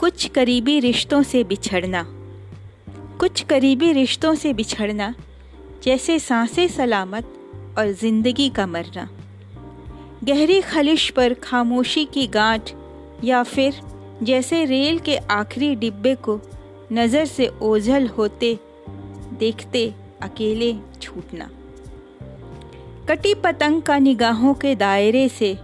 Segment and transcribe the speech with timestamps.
[0.00, 2.06] कुछ करीबी रिश्तों से बिछड़ना।
[3.18, 5.14] कुछ करीबी रिश्तों से बिछड़ना,
[5.84, 7.24] जैसे साँसें सलामत
[7.78, 9.08] और ज़िंदगी का मरना।
[10.24, 12.70] गहरी खलिश पर खामोशी की गांठ
[13.24, 13.80] या फिर
[14.22, 16.40] जैसे रेल के आखिरी डिब्बे को
[16.92, 18.58] नज़र से ओझल होते,
[19.32, 21.50] देखते अकेले छूटना।
[23.08, 25.58] कटी पतंग का निगाहों के दायरे से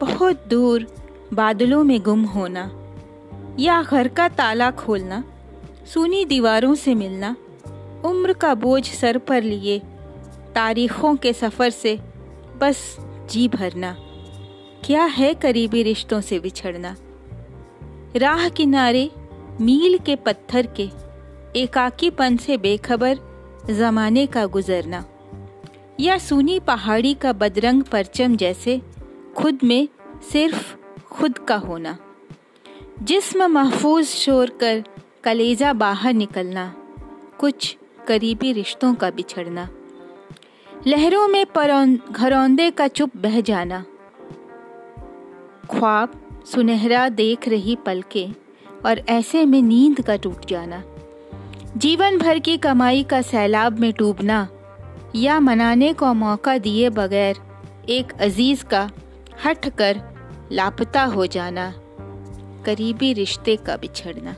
[0.00, 0.86] बहुत दूर
[1.32, 2.70] बादलों में गुम होना।
[3.58, 5.24] या घर का ताला खोलना,
[5.94, 7.36] सूनी दीवारों से मिलना,
[8.04, 9.82] उम्र का बोझ सर पर लिए,
[10.54, 12.00] तारीखों के सफ़र से
[12.56, 12.96] बस
[13.30, 13.96] जी भरना।
[14.84, 16.96] क्या है करीबी रिश्तों से बिछड़ना?
[18.16, 19.10] राह किनारे,
[19.60, 20.90] मील के पत्थर के,
[21.60, 23.18] एकाकीपन से बेखबर
[23.70, 25.04] जमाने का गुजरना।
[26.00, 28.82] या सूनी पहाड़ी का बदरंग परचम जैसे
[29.36, 29.88] खुद में
[30.32, 31.98] सिर्फ़ खुद का होना।
[33.02, 34.82] जिस्म महफूज छोड़ कर
[35.24, 36.72] कलेजा बाहर निकलना,
[37.38, 39.68] कुछ करीबी रिश्तों का बिछड़ना,
[40.86, 43.84] लहरों में घरौंदे का चुप बह जाना।
[45.70, 48.26] ख्वाब सुनहरा देख रही पलके
[48.86, 50.82] और ऐसे में नींद का टूट जाना।
[51.76, 54.46] जीवन भर की कमाई का सैलाब में डूबना
[55.16, 57.36] या मनाने को मौका दिए बगैर
[57.88, 58.88] एक अज़ीज़ का
[59.44, 60.00] हट कर
[60.52, 61.72] लापता हो जाना।
[62.64, 64.36] करीबी रिश्ते का बिछड़ना।